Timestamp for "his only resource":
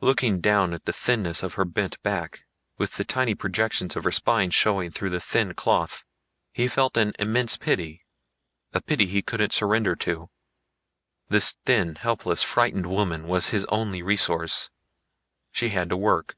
13.48-14.70